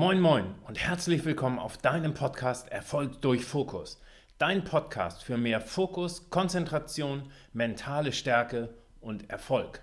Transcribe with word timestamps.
Moin 0.00 0.20
Moin 0.20 0.54
und 0.68 0.78
herzlich 0.78 1.24
willkommen 1.24 1.58
auf 1.58 1.76
deinem 1.76 2.14
Podcast 2.14 2.68
Erfolg 2.68 3.20
durch 3.20 3.44
Fokus. 3.44 4.00
Dein 4.38 4.62
Podcast 4.62 5.24
für 5.24 5.36
mehr 5.36 5.60
Fokus, 5.60 6.30
Konzentration, 6.30 7.32
mentale 7.52 8.12
Stärke 8.12 8.72
und 9.00 9.28
Erfolg. 9.28 9.82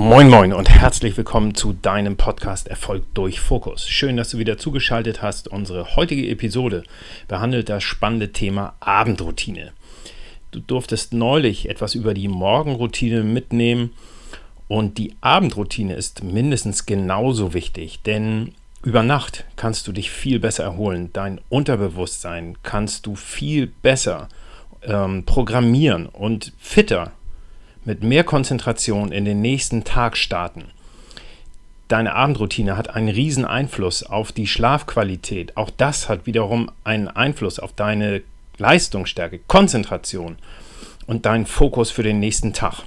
Moin 0.00 0.28
Moin 0.28 0.52
und 0.52 0.70
herzlich 0.70 1.16
willkommen 1.16 1.56
zu 1.56 1.72
deinem 1.72 2.16
Podcast 2.16 2.68
Erfolg 2.68 3.02
durch 3.14 3.40
Fokus. 3.40 3.88
Schön, 3.88 4.16
dass 4.16 4.30
du 4.30 4.38
wieder 4.38 4.56
zugeschaltet 4.56 5.22
hast. 5.22 5.48
Unsere 5.48 5.96
heutige 5.96 6.28
Episode 6.28 6.84
behandelt 7.26 7.68
das 7.68 7.82
spannende 7.82 8.30
Thema 8.30 8.74
Abendroutine. 8.78 9.72
Du 10.52 10.60
durftest 10.60 11.14
neulich 11.14 11.68
etwas 11.68 11.96
über 11.96 12.14
die 12.14 12.28
Morgenroutine 12.28 13.24
mitnehmen 13.24 13.90
und 14.68 14.98
die 14.98 15.16
Abendroutine 15.20 15.94
ist 15.94 16.22
mindestens 16.22 16.86
genauso 16.86 17.52
wichtig, 17.52 18.00
denn 18.02 18.54
über 18.84 19.02
Nacht 19.02 19.46
kannst 19.56 19.88
du 19.88 19.92
dich 19.92 20.12
viel 20.12 20.38
besser 20.38 20.62
erholen. 20.62 21.10
Dein 21.12 21.40
Unterbewusstsein 21.48 22.56
kannst 22.62 23.04
du 23.04 23.16
viel 23.16 23.66
besser 23.66 24.28
ähm, 24.82 25.24
programmieren 25.24 26.06
und 26.06 26.52
fitter 26.56 27.10
mit 27.84 28.02
mehr 28.02 28.24
Konzentration 28.24 29.12
in 29.12 29.24
den 29.24 29.40
nächsten 29.40 29.84
Tag 29.84 30.16
starten. 30.16 30.66
Deine 31.88 32.14
Abendroutine 32.14 32.76
hat 32.76 32.90
einen 32.90 33.08
riesen 33.08 33.46
Einfluss 33.46 34.02
auf 34.02 34.30
die 34.30 34.46
Schlafqualität. 34.46 35.56
Auch 35.56 35.70
das 35.70 36.08
hat 36.08 36.26
wiederum 36.26 36.70
einen 36.84 37.08
Einfluss 37.08 37.58
auf 37.58 37.72
deine 37.72 38.22
Leistungsstärke, 38.58 39.40
Konzentration 39.46 40.36
und 41.06 41.24
deinen 41.24 41.46
Fokus 41.46 41.90
für 41.90 42.02
den 42.02 42.20
nächsten 42.20 42.52
Tag. 42.52 42.82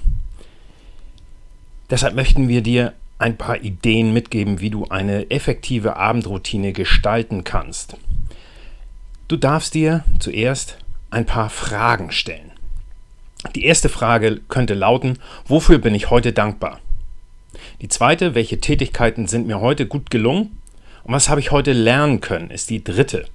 Deshalb 1.90 2.14
möchten 2.14 2.48
wir 2.48 2.62
dir 2.62 2.92
ein 3.18 3.36
paar 3.36 3.60
Ideen 3.60 4.12
mitgeben, 4.12 4.60
wie 4.60 4.70
du 4.70 4.86
eine 4.88 5.30
effektive 5.30 5.96
Abendroutine 5.96 6.72
gestalten 6.72 7.44
kannst. 7.44 7.96
Du 9.28 9.36
darfst 9.36 9.74
dir 9.74 10.04
zuerst 10.18 10.78
ein 11.10 11.26
paar 11.26 11.50
Fragen 11.50 12.12
stellen. 12.12 12.52
Die 13.54 13.64
erste 13.64 13.88
Frage 13.88 14.40
könnte 14.48 14.74
lauten, 14.74 15.18
wofür 15.46 15.78
bin 15.78 15.94
ich 15.94 16.10
heute 16.10 16.32
dankbar? 16.32 16.80
Die 17.80 17.88
zweite, 17.88 18.34
welche 18.34 18.60
Tätigkeiten 18.60 19.26
sind 19.26 19.46
mir 19.46 19.60
heute 19.60 19.86
gut 19.86 20.10
gelungen? 20.10 20.58
Und 21.04 21.14
was 21.14 21.28
habe 21.28 21.40
ich 21.40 21.50
heute 21.50 21.72
lernen 21.72 22.20
können, 22.20 22.50
ist 22.50 22.70
die 22.70 22.84
dritte. 22.84 23.26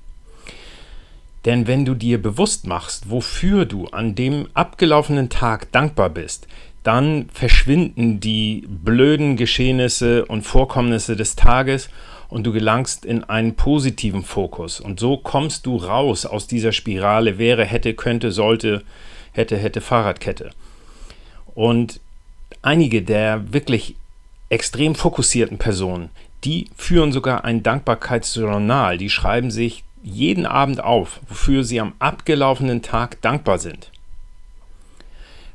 Denn 1.46 1.68
wenn 1.68 1.86
du 1.86 1.94
dir 1.94 2.22
bewusst 2.22 2.66
machst, 2.66 3.10
wofür 3.10 3.66
du 3.66 3.88
an 3.88 4.16
dem 4.16 4.48
abgelaufenen 4.54 5.30
Tag 5.30 5.72
dankbar 5.72 6.10
bist, 6.10 6.48
dann 6.84 7.28
verschwinden 7.34 8.22
die 8.22 8.66
blöden 8.68 9.36
Geschehnisse 9.36 10.26
und 10.26 10.44
Vorkommnisse 10.44 11.18
des 11.18 11.36
Tages 11.36 11.90
und 12.30 12.46
du 12.46 12.54
gelangst 12.54 13.06
in 13.06 13.24
einen 13.26 13.56
positiven 13.56 14.24
Fokus. 14.24 14.80
Und 14.80 15.00
so 15.00 15.18
kommst 15.18 15.66
du 15.66 15.76
raus 15.76 16.26
aus 16.26 16.48
dieser 16.48 16.72
Spirale 16.72 17.38
wäre, 17.38 17.66
hätte, 17.66 17.94
könnte, 17.94 18.32
sollte, 18.32 18.84
hätte, 19.38 19.58
hätte 19.58 19.82
Fahrradkette. 19.82 20.52
Und 21.56 22.00
einige 22.62 23.02
der 23.02 23.54
wirklich 23.54 23.96
extrem 24.50 24.96
fokussierten 24.96 25.58
Personen, 25.58 26.10
die 26.44 26.70
führen 26.76 27.12
sogar 27.12 27.46
ein 27.46 27.64
Dankbarkeitsjournal. 27.64 28.98
Die 28.98 29.10
schreiben 29.10 29.52
sich 29.52 29.84
jeden 30.04 30.46
Abend 30.46 30.84
auf, 30.84 31.20
wofür 31.28 31.64
sie 31.64 31.80
am 31.80 31.94
abgelaufenen 32.00 32.82
Tag 32.82 33.22
dankbar 33.22 33.60
sind. 33.60 33.92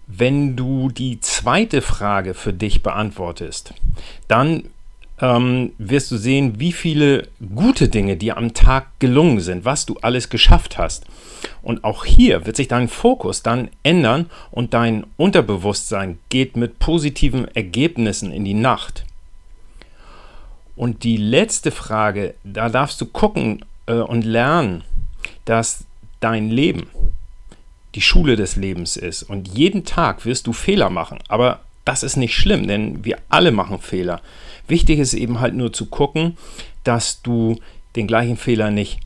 Wenn 0.06 0.56
du 0.56 0.90
die 0.90 1.20
zweite 1.20 1.80
Frage 1.80 2.34
für 2.34 2.52
dich 2.52 2.82
beantwortest, 2.82 3.72
dann 4.28 4.64
ähm, 5.22 5.72
wirst 5.78 6.10
du 6.10 6.16
sehen, 6.16 6.58
wie 6.58 6.72
viele 6.72 7.28
gute 7.54 7.88
Dinge 7.88 8.16
dir 8.16 8.36
am 8.36 8.52
Tag 8.52 8.88
gelungen 8.98 9.40
sind, 9.40 9.64
was 9.64 9.86
du 9.86 9.96
alles 10.02 10.28
geschafft 10.28 10.76
hast. 10.76 11.06
Und 11.62 11.84
auch 11.84 12.04
hier 12.04 12.44
wird 12.44 12.56
sich 12.56 12.68
dein 12.68 12.88
Fokus 12.88 13.42
dann 13.42 13.70
ändern 13.84 14.28
und 14.50 14.74
dein 14.74 15.06
Unterbewusstsein 15.16 16.18
geht 16.28 16.56
mit 16.56 16.80
positiven 16.80 17.46
Ergebnissen 17.54 18.32
in 18.32 18.44
die 18.44 18.54
Nacht. 18.54 19.04
Und 20.74 21.04
die 21.04 21.16
letzte 21.16 21.70
Frage, 21.70 22.34
da 22.42 22.68
darfst 22.68 23.00
du 23.00 23.06
gucken 23.06 23.64
äh, 23.86 23.94
und 23.94 24.24
lernen, 24.24 24.82
dass 25.44 25.84
dein 26.18 26.50
Leben 26.50 26.88
die 27.94 28.00
Schule 28.00 28.36
des 28.36 28.56
Lebens 28.56 28.96
ist. 28.96 29.22
Und 29.22 29.48
jeden 29.48 29.84
Tag 29.84 30.24
wirst 30.24 30.48
du 30.48 30.52
Fehler 30.52 30.90
machen. 30.90 31.18
Aber 31.28 31.60
das 31.84 32.02
ist 32.02 32.16
nicht 32.16 32.34
schlimm, 32.34 32.66
denn 32.66 33.04
wir 33.04 33.18
alle 33.28 33.52
machen 33.52 33.78
Fehler. 33.78 34.20
Wichtig 34.72 35.00
ist 35.00 35.12
eben 35.12 35.38
halt 35.38 35.52
nur 35.52 35.74
zu 35.74 35.84
gucken, 35.84 36.38
dass 36.82 37.20
du 37.20 37.60
den 37.94 38.06
gleichen 38.06 38.38
Fehler 38.38 38.70
nicht 38.70 39.00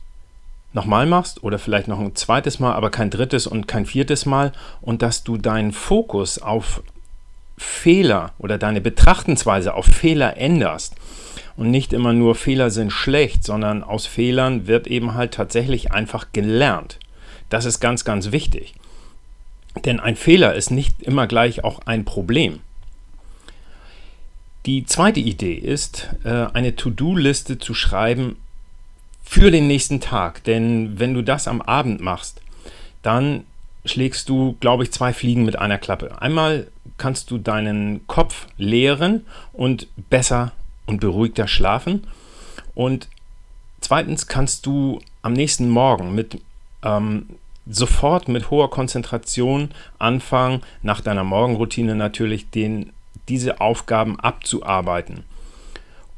nochmal 0.71 1.05
machst 1.05 1.43
oder 1.43 1.59
vielleicht 1.59 1.89
noch 1.89 1.99
ein 1.99 2.15
zweites 2.15 2.61
Mal, 2.61 2.71
aber 2.71 2.89
kein 2.89 3.09
drittes 3.09 3.47
und 3.47 3.67
kein 3.67 3.85
viertes 3.85 4.25
Mal 4.25 4.53
und 4.79 5.01
dass 5.01 5.25
du 5.25 5.35
deinen 5.35 5.73
Fokus 5.73 6.41
auf 6.41 6.81
Fehler 7.57 8.31
oder 8.39 8.57
deine 8.57 8.79
Betrachtensweise 8.79 9.73
auf 9.73 9.87
Fehler 9.87 10.37
änderst 10.37 10.95
und 11.57 11.69
nicht 11.69 11.91
immer 11.91 12.13
nur 12.13 12.35
Fehler 12.35 12.69
sind 12.69 12.91
schlecht, 12.91 13.43
sondern 13.43 13.83
aus 13.83 14.05
Fehlern 14.05 14.67
wird 14.67 14.87
eben 14.87 15.15
halt 15.15 15.33
tatsächlich 15.33 15.91
einfach 15.91 16.27
gelernt. 16.31 16.97
Das 17.49 17.65
ist 17.65 17.81
ganz, 17.81 18.05
ganz 18.05 18.31
wichtig. 18.31 18.73
Denn 19.83 19.99
ein 19.99 20.15
Fehler 20.15 20.55
ist 20.55 20.71
nicht 20.71 21.01
immer 21.01 21.27
gleich 21.27 21.65
auch 21.65 21.81
ein 21.85 22.05
Problem. 22.05 22.61
Die 24.67 24.85
zweite 24.85 25.21
Idee 25.21 25.53
ist, 25.53 26.09
äh, 26.25 26.47
eine 26.51 26.75
To-Do-Liste 26.75 27.57
zu 27.57 27.73
schreiben 27.73 28.35
für 29.23 29.49
den 29.49 29.65
nächsten 29.65 30.01
Tag. 30.01 30.43
Denn 30.43 30.99
wenn 30.99 31.13
du 31.13 31.21
das 31.21 31.47
am 31.47 31.61
Abend 31.61 32.01
machst, 32.01 32.41
dann 33.01 33.45
schlägst 33.85 34.27
du, 34.27 34.57
glaube 34.59 34.83
ich, 34.83 34.91
zwei 34.91 35.13
Fliegen 35.13 35.45
mit 35.45 35.57
einer 35.57 35.77
Klappe. 35.77 36.21
Einmal 36.21 36.67
kannst 36.97 37.31
du 37.31 37.37
deinen 37.37 38.05
Kopf 38.07 38.47
leeren 38.57 39.25
und 39.53 39.87
besser 40.09 40.51
und 40.85 40.99
beruhigter 40.99 41.47
schlafen. 41.47 42.05
Und 42.75 43.07
zweitens 43.79 44.27
kannst 44.27 44.65
du 44.65 44.99
am 45.21 45.31
nächsten 45.31 45.69
Morgen 45.69 46.13
mit 46.13 46.41
ähm, 46.83 47.27
sofort 47.69 48.27
mit 48.27 48.51
hoher 48.51 48.69
Konzentration 48.69 49.71
anfangen, 49.97 50.61
nach 50.81 50.99
deiner 50.99 51.23
Morgenroutine 51.23 51.95
natürlich 51.95 52.49
den 52.49 52.91
diese 53.29 53.61
Aufgaben 53.61 54.19
abzuarbeiten. 54.19 55.23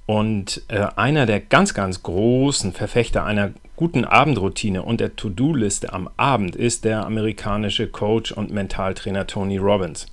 Und 0.06 0.64
äh, 0.70 0.88
einer 0.96 1.25
der 1.25 1.40
ganz, 1.40 1.74
ganz 1.74 2.02
großen 2.02 2.74
Verfechter 2.74 3.25
einer 3.25 3.52
guten 3.75 4.06
Abendroutine 4.06 4.81
und 4.81 5.00
der 5.00 5.16
To-Do-Liste 5.16 5.94
am 5.94 6.09
Abend 6.18 6.56
ist 6.56 6.84
der 6.84 7.06
amerikanische 7.06 7.88
Coach 7.88 8.31
und 8.31 8.52
Mentaltrainer 8.52 9.28
Tony 9.28 9.58
Robbins. 9.58 10.08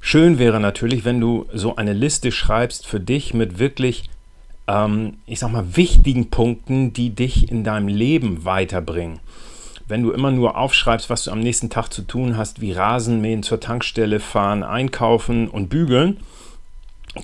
Schön 0.00 0.38
wäre 0.38 0.60
natürlich, 0.60 1.04
wenn 1.04 1.20
du 1.20 1.46
so 1.52 1.76
eine 1.76 1.92
Liste 1.92 2.32
schreibst 2.32 2.86
für 2.86 3.00
dich 3.00 3.34
mit 3.34 3.58
wirklich, 3.58 4.10
ähm, 4.66 5.18
ich 5.26 5.38
sag 5.38 5.52
mal, 5.52 5.76
wichtigen 5.76 6.30
Punkten, 6.30 6.92
die 6.92 7.10
dich 7.10 7.50
in 7.50 7.64
deinem 7.64 7.88
Leben 7.88 8.44
weiterbringen 8.44 9.20
wenn 9.88 10.02
du 10.02 10.12
immer 10.12 10.30
nur 10.30 10.56
aufschreibst, 10.56 11.10
was 11.10 11.24
du 11.24 11.30
am 11.30 11.40
nächsten 11.40 11.70
Tag 11.70 11.88
zu 11.88 12.02
tun 12.02 12.36
hast, 12.36 12.60
wie 12.60 12.72
Rasenmähen, 12.72 13.42
zur 13.42 13.58
Tankstelle 13.58 14.20
fahren, 14.20 14.62
einkaufen 14.62 15.48
und 15.48 15.68
bügeln, 15.68 16.18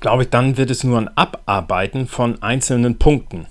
glaube 0.01 0.25
ich, 0.25 0.31
dann 0.31 0.57
wird 0.57 0.71
es 0.71 0.83
nur 0.83 0.99
ein 0.99 1.15
Abarbeiten 1.17 2.07
von 2.07 2.43
einzelnen 2.43 2.99
Punkten. 2.99 3.47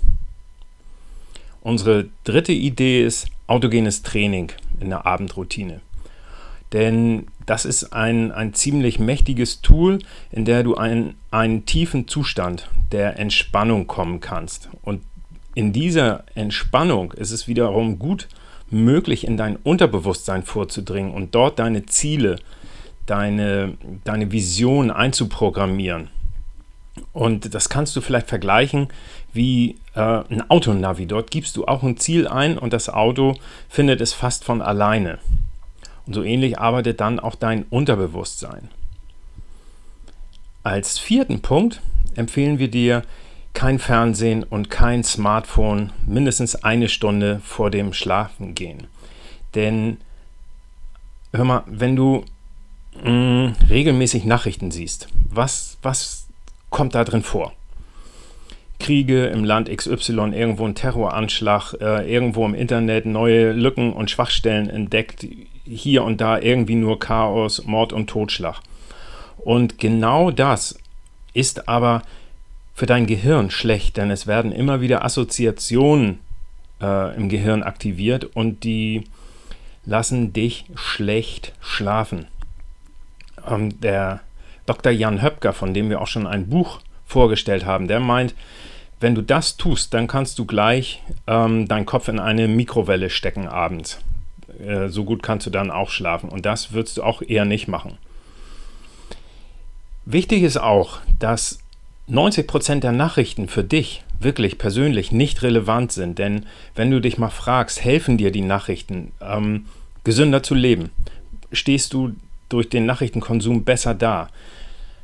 Unsere 1.62 2.10
dritte 2.24 2.52
Idee 2.52 3.06
ist 3.06 3.28
autogenes 3.48 4.02
Training 4.02 4.52
in 4.80 4.90
der 4.90 5.06
Abendroutine. 5.06 5.80
Denn 6.74 7.28
das 7.46 7.66
ist 7.66 7.94
ein, 7.94 8.32
ein 8.32 8.54
ziemlich 8.54 8.98
mächtiges 8.98 9.62
Tool, 9.62 10.00
in 10.32 10.44
der 10.44 10.64
du 10.64 10.76
einen, 10.76 11.16
einen 11.30 11.66
tiefen 11.66 12.08
Zustand 12.08 12.70
der 12.92 13.20
Entspannung 13.20 13.86
kommen 13.86 14.20
kannst. 14.22 14.70
Und 14.82 15.04
in 15.54 15.72
dieser 15.72 16.24
Entspannung 16.34 17.12
ist 17.14 17.32
es 17.32 17.48
wiederum 17.48 18.00
gut, 18.00 18.28
möglich 18.74 19.26
in 19.26 19.38
dein 19.38 19.56
Unterbewusstsein 19.56 20.44
vorzudringen 20.44 21.14
und 21.14 21.36
dort 21.36 21.60
deine 21.60 21.86
Ziele, 21.86 22.38
deine, 23.06 23.78
deine 24.04 24.32
Vision 24.32 24.92
einzuprogrammieren. 24.92 26.10
Und 27.12 27.54
das 27.54 27.70
kannst 27.70 27.96
du 27.96 28.02
vielleicht 28.02 28.28
vergleichen 28.28 28.88
wie 29.34 29.78
äh, 29.96 30.00
ein 30.02 30.50
Autonavi. 30.50 31.08
Dort 31.08 31.32
gibst 31.32 31.58
du 31.58 31.66
auch 31.66 31.84
ein 31.84 31.98
Ziel 31.98 32.28
ein 32.28 32.58
und 32.58 32.74
das 32.74 32.90
Auto 32.90 33.36
findet 33.68 34.00
es 34.02 34.14
fast 34.14 34.44
von 34.44 34.62
alleine. 34.62 35.18
Und 36.06 36.14
so 36.14 36.24
ähnlich 36.24 36.60
arbeitet 36.60 37.00
dann 37.00 37.20
auch 37.20 37.36
dein 37.36 37.64
Unterbewusstsein. 37.64 38.70
Als 40.64 41.00
vierten 41.00 41.42
Punkt 41.42 41.82
empfehlen 42.16 42.60
wir 42.60 42.70
dir, 42.70 43.04
kein 43.54 43.80
Fernsehen 43.80 44.44
und 44.44 44.70
kein 44.70 45.04
Smartphone 45.04 45.92
mindestens 46.06 46.56
eine 46.56 46.90
Stunde 46.90 47.40
vor 47.44 47.70
dem 47.70 47.94
Schlafengehen. 47.94 48.88
Denn 49.56 49.98
hör 51.32 51.46
mal, 51.46 51.64
wenn 51.68 51.96
du 51.96 52.26
mh, 53.04 53.10
mm, 53.10 53.56
regelmäßig 53.70 54.26
Nachrichten 54.26 54.72
siehst, 54.72 55.08
was, 55.30 55.78
was 55.82 56.28
kommt 56.70 56.96
da 56.96 57.04
drin 57.04 57.24
vor? 57.24 57.54
Kriege 58.80 59.28
im 59.28 59.46
Land 59.46 59.70
XY, 59.70 60.32
irgendwo 60.34 60.66
ein 60.66 60.76
Terroranschlag, 60.76 61.74
äh, 61.80 62.12
irgendwo 62.12 62.46
im 62.46 62.54
Internet 62.56 63.06
neue 63.06 63.54
Lücken 63.54 63.94
und 63.94 64.12
Schwachstellen 64.12 64.70
entdeckt, 64.70 65.26
hier 65.64 66.04
und 66.04 66.20
da 66.20 66.40
irgendwie 66.40 66.76
nur 66.76 67.00
Chaos, 67.00 67.66
Mord 67.66 67.94
und 67.94 68.10
Totschlag. 68.10 68.60
Und 69.38 69.78
genau 69.78 70.32
das 70.32 70.78
ist 71.34 71.68
aber 71.70 72.02
für 72.74 72.86
dein 72.86 73.06
Gehirn 73.06 73.52
schlecht, 73.52 73.98
denn 73.98 74.12
es 74.12 74.28
werden 74.28 74.52
immer 74.52 74.82
wieder 74.82 75.06
Assoziationen 75.06 76.20
äh, 76.82 77.16
im 77.16 77.30
Gehirn 77.30 77.64
aktiviert 77.64 78.26
und 78.36 78.64
die 78.64 79.04
lassen 79.86 80.34
dich 80.34 80.66
schlecht 80.76 81.54
schlafen. 81.62 82.28
Ähm, 83.48 83.80
der 83.82 84.22
Dr. 84.66 84.92
Jan 84.92 85.22
Höpker, 85.22 85.54
von 85.54 85.74
dem 85.74 85.90
wir 85.90 86.02
auch 86.02 86.08
schon 86.08 86.28
ein 86.28 86.48
Buch 86.48 86.80
vorgestellt 87.06 87.66
haben, 87.66 87.88
der 87.88 88.00
meint, 88.00 88.34
wenn 89.00 89.16
du 89.16 89.22
das 89.22 89.58
tust, 89.58 89.94
dann 89.94 90.08
kannst 90.08 90.40
du 90.40 90.46
gleich 90.46 91.04
ähm, 91.28 91.68
deinen 91.68 91.86
Kopf 91.86 92.08
in 92.08 92.20
eine 92.20 92.48
Mikrowelle 92.48 93.10
stecken 93.10 93.48
abends. 93.48 94.00
Äh, 94.66 94.88
so 94.88 95.04
gut 95.04 95.22
kannst 95.22 95.46
du 95.46 95.50
dann 95.50 95.72
auch 95.72 95.90
schlafen. 95.90 96.30
Und 96.30 96.46
das 96.46 96.72
würdest 96.72 96.98
du 96.98 97.04
auch 97.04 97.22
eher 97.22 97.46
nicht 97.46 97.68
machen. 97.68 97.98
Wichtig 100.06 100.44
ist 100.44 100.58
auch, 100.58 101.00
dass 101.20 101.60
90% 102.10 102.82
der 102.82 102.92
Nachrichten 102.92 103.48
für 103.48 103.64
dich 103.64 104.04
wirklich 104.20 104.58
persönlich 104.58 105.12
nicht 105.12 105.42
relevant 105.42 105.92
sind. 105.92 106.20
Denn 106.20 106.46
wenn 106.76 106.92
du 106.92 107.00
dich 107.00 107.18
mal 107.18 107.30
fragst, 107.30 107.84
helfen 107.84 108.18
dir 108.18 108.32
die 108.32 108.42
Nachrichten, 108.42 109.12
ähm, 109.22 109.66
gesünder 110.04 110.44
zu 110.44 110.56
leben? 110.56 110.92
Stehst 111.52 111.94
du 111.94 112.16
durch 112.50 112.70
den 112.70 112.86
Nachrichtenkonsum 112.86 113.64
besser 113.64 113.94
da? 113.94 114.30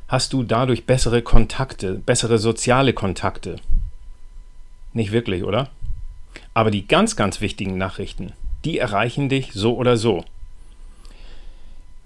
Hast 0.08 0.32
du 0.32 0.42
dadurch 0.42 0.86
bessere 0.86 1.22
Kontakte, 1.22 1.94
bessere 1.94 2.38
soziale 2.38 2.92
Kontakte? 2.92 3.56
Nicht 4.92 5.12
wirklich, 5.12 5.44
oder? 5.44 5.68
Aber 6.52 6.70
die 6.70 6.86
ganz, 6.86 7.16
ganz 7.16 7.40
wichtigen 7.40 7.78
Nachrichten, 7.78 8.32
die 8.64 8.78
erreichen 8.78 9.28
dich 9.28 9.52
so 9.52 9.76
oder 9.76 9.96
so. 9.96 10.24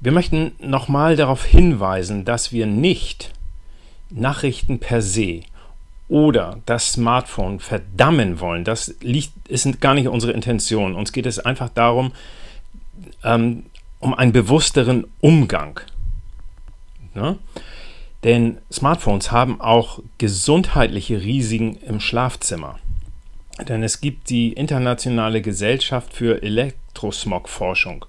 Wir 0.00 0.12
möchten 0.12 0.52
nochmal 0.60 1.16
darauf 1.16 1.44
hinweisen, 1.44 2.26
dass 2.26 2.52
wir 2.52 2.66
nicht 2.66 3.32
Nachrichten 4.10 4.78
per 4.78 5.02
se 5.02 5.42
oder 6.08 6.60
das 6.66 6.92
Smartphone 6.92 7.60
verdammen 7.60 8.40
wollen. 8.40 8.64
Das 8.64 8.94
liegt, 9.00 9.48
ist 9.48 9.80
gar 9.80 9.94
nicht 9.94 10.08
unsere 10.08 10.32
Intention. 10.32 10.94
Uns 10.94 11.12
geht 11.12 11.26
es 11.26 11.38
einfach 11.38 11.70
darum, 11.70 12.12
ähm, 13.22 13.64
um 14.00 14.14
einen 14.14 14.32
bewussteren 14.32 15.06
Umgang. 15.20 15.80
Ne? 17.14 17.38
Denn 18.22 18.58
Smartphones 18.72 19.32
haben 19.32 19.60
auch 19.60 20.00
gesundheitliche 20.18 21.22
Risiken 21.22 21.76
im 21.76 22.00
Schlafzimmer. 22.00 22.78
Denn 23.68 23.82
es 23.82 24.00
gibt 24.00 24.30
die 24.30 24.52
Internationale 24.52 25.40
Gesellschaft 25.40 26.12
für 26.12 26.42
Elektrosmog-Forschung. 26.42 28.04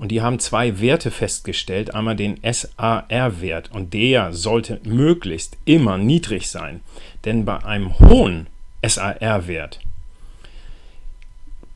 Und 0.00 0.08
die 0.08 0.22
haben 0.22 0.38
zwei 0.38 0.80
Werte 0.80 1.10
festgestellt. 1.10 1.94
Einmal 1.94 2.16
den 2.16 2.40
SAR-Wert 2.42 3.70
und 3.70 3.92
der 3.92 4.32
sollte 4.32 4.80
möglichst 4.82 5.58
immer 5.66 5.98
niedrig 5.98 6.48
sein. 6.48 6.80
Denn 7.26 7.44
bei 7.44 7.62
einem 7.62 7.98
hohen 7.98 8.46
SAR-Wert 8.82 9.80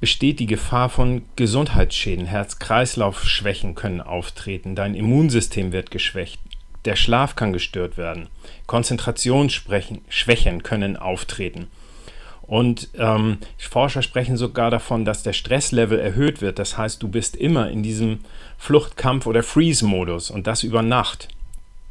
besteht 0.00 0.40
die 0.40 0.46
Gefahr 0.46 0.88
von 0.88 1.20
Gesundheitsschäden. 1.36 2.24
Herz-Kreislauf-Schwächen 2.24 3.74
können 3.74 4.00
auftreten. 4.00 4.74
Dein 4.74 4.94
Immunsystem 4.94 5.72
wird 5.72 5.90
geschwächt. 5.90 6.40
Der 6.86 6.96
Schlaf 6.96 7.36
kann 7.36 7.52
gestört 7.52 7.98
werden. 7.98 8.28
Konzentrationsschwächen 8.66 10.62
können 10.62 10.96
auftreten. 10.96 11.66
Und 12.46 12.90
ähm, 12.98 13.38
Forscher 13.58 14.02
sprechen 14.02 14.36
sogar 14.36 14.70
davon, 14.70 15.04
dass 15.04 15.22
der 15.22 15.32
Stresslevel 15.32 15.98
erhöht 15.98 16.42
wird. 16.42 16.58
Das 16.58 16.76
heißt, 16.76 17.02
du 17.02 17.08
bist 17.08 17.36
immer 17.36 17.70
in 17.70 17.82
diesem 17.82 18.20
Fluchtkampf- 18.58 19.26
oder 19.26 19.42
Freeze-Modus 19.42 20.30
und 20.30 20.46
das 20.46 20.62
über 20.62 20.82
Nacht. 20.82 21.28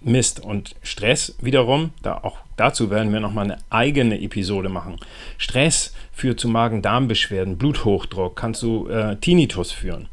Mist. 0.05 0.39
Und 0.39 0.75
Stress 0.83 1.35
wiederum, 1.41 1.91
da 2.01 2.19
auch 2.23 2.37
dazu 2.57 2.89
werden 2.89 3.11
wir 3.13 3.19
nochmal 3.19 3.45
eine 3.45 3.57
eigene 3.69 4.21
Episode 4.21 4.69
machen. 4.69 4.97
Stress 5.37 5.93
führt 6.11 6.39
zu 6.39 6.47
Magen-Darm-Beschwerden, 6.47 7.57
Bluthochdruck, 7.57 8.35
kann 8.35 8.53
zu 8.53 8.89
äh, 8.89 9.15
Tinnitus 9.17 9.71
führen. 9.71 10.07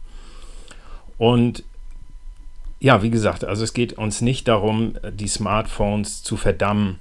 Und 1.18 1.64
ja, 2.78 3.02
wie 3.02 3.10
gesagt, 3.10 3.44
also 3.44 3.62
es 3.62 3.74
geht 3.74 3.94
uns 3.94 4.22
nicht 4.22 4.48
darum, 4.48 4.94
die 5.12 5.28
Smartphones 5.28 6.22
zu 6.22 6.36
verdammen. 6.36 6.98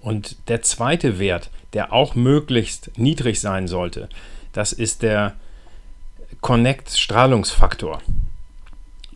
Und 0.00 0.36
der 0.48 0.62
zweite 0.62 1.18
Wert, 1.18 1.50
der 1.72 1.92
auch 1.92 2.14
möglichst 2.14 2.96
niedrig 2.98 3.40
sein 3.40 3.68
sollte, 3.68 4.08
das 4.52 4.72
ist 4.72 5.02
der 5.02 5.34
Connect-Strahlungsfaktor. 6.40 8.00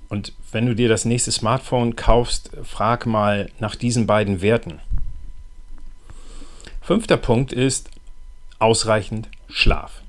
Und 0.09 0.33
wenn 0.53 0.67
du 0.67 0.75
dir 0.75 0.89
das 0.89 1.05
nächste 1.05 1.31
Smartphone 1.31 1.95
kaufst, 1.97 2.51
frag 2.65 3.07
mal 3.07 3.49
nach 3.61 3.77
diesen 3.77 4.07
beiden 4.07 4.43
Werten. 4.43 4.81
Fünfter 6.83 7.17
Punkt 7.17 7.53
ist 7.53 7.89
ausreichend 8.59 9.29
Schlaf. 9.49 10.03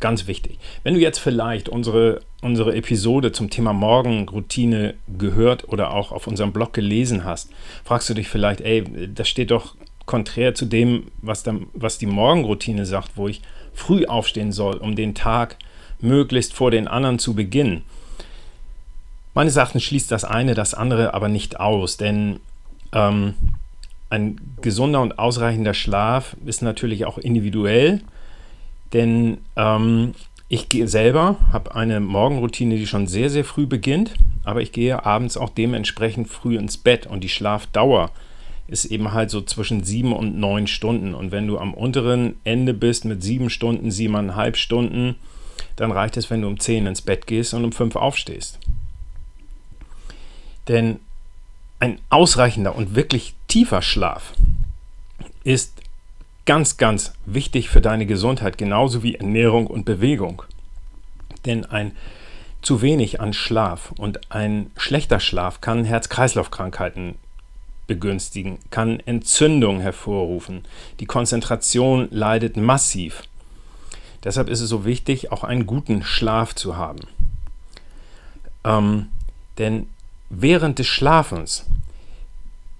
Ganz 0.00 0.26
wichtig. 0.26 0.58
Wenn 0.82 0.94
du 0.94 1.00
jetzt 1.00 1.18
vielleicht 1.18 1.68
unsere, 1.68 2.22
unsere 2.42 2.74
Episode 2.74 3.32
zum 3.32 3.50
Thema 3.50 3.72
Morgenroutine 3.72 4.94
gehört 5.18 5.68
oder 5.68 5.92
auch 5.92 6.12
auf 6.12 6.26
unserem 6.26 6.52
Blog 6.52 6.72
gelesen 6.72 7.24
hast, 7.24 7.50
fragst 7.84 8.08
du 8.08 8.14
dich 8.14 8.28
vielleicht, 8.28 8.60
ey, 8.60 8.84
das 9.14 9.28
steht 9.28 9.50
doch 9.50 9.74
konträr 10.06 10.54
zu 10.54 10.66
dem, 10.66 11.04
was, 11.22 11.42
dann, 11.42 11.66
was 11.74 11.98
die 11.98 12.06
Morgenroutine 12.06 12.86
sagt, 12.86 13.12
wo 13.16 13.28
ich 13.28 13.42
früh 13.72 14.06
aufstehen 14.06 14.52
soll, 14.52 14.76
um 14.76 14.96
den 14.96 15.14
Tag 15.14 15.56
möglichst 16.00 16.54
vor 16.54 16.70
den 16.70 16.88
anderen 16.88 17.18
zu 17.18 17.34
beginnen. 17.34 17.82
Meines 19.34 19.56
Erachtens 19.56 19.84
schließt 19.84 20.10
das 20.10 20.24
eine 20.24 20.54
das 20.54 20.74
andere 20.74 21.14
aber 21.14 21.28
nicht 21.28 21.60
aus, 21.60 21.96
denn 21.96 22.40
ähm, 22.92 23.34
ein 24.08 24.40
gesunder 24.60 25.00
und 25.00 25.18
ausreichender 25.18 25.74
Schlaf 25.74 26.36
ist 26.44 26.62
natürlich 26.62 27.04
auch 27.04 27.16
individuell, 27.16 28.00
denn 28.92 29.38
ähm, 29.56 30.14
ich 30.52 30.68
gehe 30.68 30.88
selber, 30.88 31.36
habe 31.52 31.76
eine 31.76 32.00
Morgenroutine, 32.00 32.76
die 32.76 32.88
schon 32.88 33.06
sehr, 33.06 33.30
sehr 33.30 33.44
früh 33.44 33.66
beginnt, 33.66 34.14
aber 34.42 34.60
ich 34.60 34.72
gehe 34.72 35.06
abends 35.06 35.36
auch 35.36 35.48
dementsprechend 35.48 36.28
früh 36.28 36.58
ins 36.58 36.76
Bett 36.76 37.06
und 37.06 37.22
die 37.22 37.28
Schlafdauer 37.28 38.10
ist 38.66 38.84
eben 38.86 39.12
halt 39.12 39.30
so 39.30 39.42
zwischen 39.42 39.84
sieben 39.84 40.12
und 40.12 40.38
neun 40.38 40.66
Stunden. 40.66 41.14
Und 41.14 41.30
wenn 41.30 41.46
du 41.46 41.58
am 41.58 41.72
unteren 41.72 42.34
Ende 42.42 42.74
bist 42.74 43.04
mit 43.04 43.22
sieben 43.22 43.48
Stunden, 43.48 43.92
siebeneinhalb 43.92 44.56
Stunden, 44.56 45.14
dann 45.76 45.92
reicht 45.92 46.16
es, 46.16 46.30
wenn 46.30 46.42
du 46.42 46.48
um 46.48 46.58
zehn 46.58 46.84
ins 46.86 47.02
Bett 47.02 47.28
gehst 47.28 47.54
und 47.54 47.64
um 47.64 47.70
fünf 47.70 47.94
aufstehst. 47.94 48.58
Denn 50.66 50.98
ein 51.78 52.00
ausreichender 52.10 52.74
und 52.74 52.96
wirklich 52.96 53.34
tiefer 53.46 53.82
Schlaf 53.82 54.32
ist 55.44 55.80
ganz, 56.50 56.78
ganz 56.78 57.12
wichtig 57.26 57.68
für 57.68 57.80
deine 57.80 58.06
Gesundheit, 58.06 58.58
genauso 58.58 59.04
wie 59.04 59.14
Ernährung 59.14 59.68
und 59.68 59.84
Bewegung. 59.84 60.42
Denn 61.46 61.64
ein 61.64 61.92
zu 62.60 62.82
wenig 62.82 63.20
an 63.20 63.32
Schlaf 63.34 63.92
und 63.92 64.32
ein 64.32 64.72
schlechter 64.76 65.20
Schlaf 65.20 65.60
kann 65.60 65.84
Herz-Kreislauf-Krankheiten 65.84 67.14
begünstigen, 67.86 68.58
kann 68.70 68.98
Entzündung 68.98 69.78
hervorrufen. 69.78 70.64
Die 70.98 71.06
Konzentration 71.06 72.08
leidet 72.10 72.56
massiv. 72.56 73.22
Deshalb 74.24 74.48
ist 74.48 74.60
es 74.60 74.70
so 74.70 74.84
wichtig, 74.84 75.30
auch 75.30 75.44
einen 75.44 75.66
guten 75.66 76.02
Schlaf 76.02 76.56
zu 76.56 76.76
haben. 76.76 77.06
Ähm, 78.64 79.06
denn 79.58 79.88
während 80.30 80.80
des 80.80 80.88
Schlafens 80.88 81.64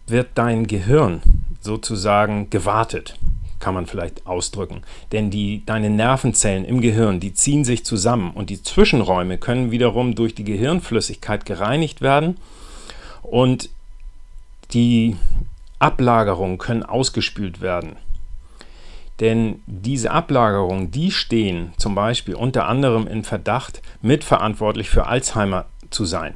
wird 0.08 0.30
dein 0.34 0.66
Gehirn 0.66 1.22
sozusagen 1.60 2.50
gewartet, 2.50 3.14
kann 3.60 3.74
man 3.74 3.86
vielleicht 3.86 4.26
ausdrücken. 4.26 4.82
Denn 5.12 5.30
die, 5.30 5.64
deine 5.66 5.90
Nervenzellen 5.90 6.64
im 6.64 6.80
Gehirn, 6.80 7.20
die 7.20 7.34
ziehen 7.34 7.64
sich 7.64 7.84
zusammen 7.84 8.32
und 8.32 8.50
die 8.50 8.62
Zwischenräume 8.62 9.38
können 9.38 9.70
wiederum 9.70 10.14
durch 10.14 10.34
die 10.34 10.44
Gehirnflüssigkeit 10.44 11.44
gereinigt 11.46 12.00
werden 12.00 12.38
und 13.22 13.68
die 14.72 15.16
Ablagerungen 15.78 16.58
können 16.58 16.82
ausgespült 16.82 17.60
werden. 17.60 17.96
Denn 19.20 19.62
diese 19.66 20.12
Ablagerungen, 20.12 20.90
die 20.90 21.10
stehen 21.10 21.72
zum 21.76 21.94
Beispiel 21.94 22.34
unter 22.34 22.66
anderem 22.66 23.06
in 23.06 23.22
Verdacht, 23.22 23.82
mitverantwortlich 24.00 24.88
für 24.88 25.06
Alzheimer 25.06 25.66
zu 25.90 26.06
sein. 26.06 26.34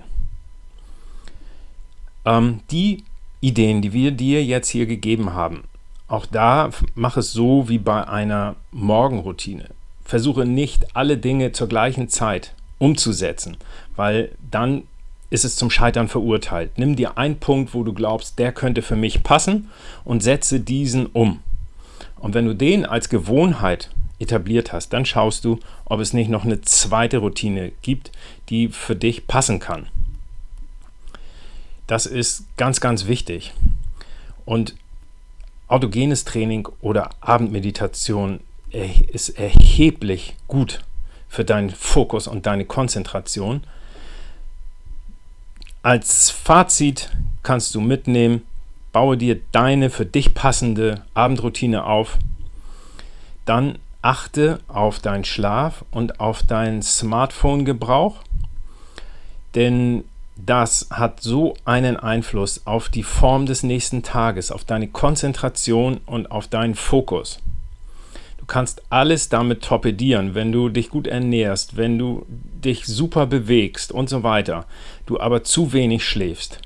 Ähm, 2.26 2.60
die 2.70 3.04
Ideen, 3.40 3.80
die 3.82 3.92
wir 3.92 4.10
dir 4.10 4.44
jetzt 4.44 4.68
hier 4.68 4.86
gegeben 4.86 5.32
haben, 5.32 5.64
Auch 6.08 6.26
da 6.26 6.70
mach 6.94 7.16
es 7.16 7.32
so 7.32 7.68
wie 7.68 7.78
bei 7.78 8.06
einer 8.06 8.56
Morgenroutine. 8.72 9.70
Versuche 10.04 10.44
nicht 10.44 10.94
alle 10.96 11.16
Dinge 11.16 11.52
zur 11.52 11.68
gleichen 11.68 12.08
Zeit 12.08 12.54
umzusetzen, 12.78 13.56
weil 13.96 14.30
dann 14.50 14.82
ist 15.30 15.44
es 15.44 15.56
zum 15.56 15.70
Scheitern 15.70 16.08
verurteilt. 16.08 16.72
Nimm 16.76 16.94
dir 16.96 17.16
einen 17.16 17.38
Punkt, 17.40 17.74
wo 17.74 17.82
du 17.82 17.92
glaubst, 17.92 18.38
der 18.38 18.52
könnte 18.52 18.82
für 18.82 18.96
mich 18.96 19.22
passen 19.22 19.70
und 20.04 20.22
setze 20.22 20.60
diesen 20.60 21.06
um. 21.06 21.40
Und 22.16 22.34
wenn 22.34 22.46
du 22.46 22.54
den 22.54 22.86
als 22.86 23.08
Gewohnheit 23.08 23.90
etabliert 24.18 24.72
hast, 24.72 24.92
dann 24.92 25.04
schaust 25.04 25.44
du, 25.44 25.58
ob 25.86 26.00
es 26.00 26.12
nicht 26.12 26.30
noch 26.30 26.44
eine 26.44 26.60
zweite 26.60 27.18
Routine 27.18 27.72
gibt, 27.82 28.12
die 28.48 28.68
für 28.68 28.94
dich 28.94 29.26
passen 29.26 29.58
kann. 29.58 29.88
Das 31.86 32.06
ist 32.06 32.44
ganz, 32.56 32.80
ganz 32.80 33.06
wichtig. 33.06 33.52
Und 34.44 34.74
autogenes 35.74 36.24
Training 36.24 36.68
oder 36.80 37.10
Abendmeditation 37.20 38.38
ist 39.12 39.30
erheblich 39.30 40.36
gut 40.46 40.84
für 41.28 41.44
deinen 41.44 41.70
Fokus 41.70 42.28
und 42.28 42.46
deine 42.46 42.64
Konzentration. 42.64 43.64
Als 45.82 46.30
Fazit 46.30 47.10
kannst 47.42 47.74
du 47.74 47.80
mitnehmen, 47.80 48.42
baue 48.92 49.16
dir 49.16 49.40
deine 49.50 49.90
für 49.90 50.06
dich 50.06 50.32
passende 50.32 51.04
Abendroutine 51.12 51.84
auf. 51.84 52.18
Dann 53.44 53.78
achte 54.00 54.60
auf 54.68 55.00
deinen 55.00 55.24
Schlaf 55.24 55.84
und 55.90 56.20
auf 56.20 56.44
deinen 56.44 56.82
Smartphone-Gebrauch, 56.82 58.18
denn 59.56 60.04
das 60.36 60.88
hat 60.90 61.20
so 61.20 61.54
einen 61.64 61.96
Einfluss 61.96 62.66
auf 62.66 62.88
die 62.88 63.02
Form 63.02 63.46
des 63.46 63.62
nächsten 63.62 64.02
Tages, 64.02 64.50
auf 64.50 64.64
deine 64.64 64.88
Konzentration 64.88 66.00
und 66.06 66.30
auf 66.30 66.48
deinen 66.48 66.74
Fokus. 66.74 67.38
Du 68.38 68.44
kannst 68.46 68.82
alles 68.90 69.28
damit 69.30 69.62
torpedieren, 69.62 70.34
wenn 70.34 70.52
du 70.52 70.68
dich 70.68 70.90
gut 70.90 71.06
ernährst, 71.06 71.76
wenn 71.76 71.98
du 71.98 72.26
dich 72.28 72.84
super 72.84 73.26
bewegst 73.26 73.90
und 73.90 74.10
so 74.10 74.22
weiter, 74.22 74.66
du 75.06 75.18
aber 75.18 75.44
zu 75.44 75.72
wenig 75.72 76.04
schläfst 76.04 76.58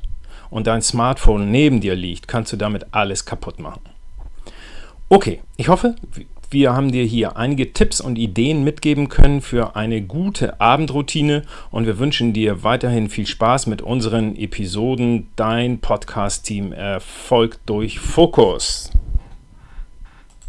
und 0.50 0.66
dein 0.66 0.82
Smartphone 0.82 1.50
neben 1.50 1.80
dir 1.80 1.94
liegt, 1.94 2.26
kannst 2.26 2.52
du 2.52 2.56
damit 2.56 2.87
alles 2.92 3.25
kaputt 3.26 3.60
machen. 3.60 3.82
Okay, 5.08 5.40
ich 5.56 5.68
hoffe, 5.68 5.94
wir 6.50 6.72
haben 6.72 6.92
dir 6.92 7.04
hier 7.04 7.36
einige 7.36 7.74
Tipps 7.74 8.00
und 8.00 8.16
Ideen 8.16 8.64
mitgeben 8.64 9.08
können 9.08 9.42
für 9.42 9.76
eine 9.76 10.00
gute 10.00 10.60
Abendroutine 10.60 11.42
und 11.70 11.86
wir 11.86 11.98
wünschen 11.98 12.32
dir 12.32 12.64
weiterhin 12.64 13.10
viel 13.10 13.26
Spaß 13.26 13.66
mit 13.66 13.82
unseren 13.82 14.34
Episoden. 14.34 15.28
Dein 15.36 15.78
Podcast-Team 15.80 16.72
Erfolg 16.72 17.58
durch 17.66 17.98
Fokus. 17.98 18.90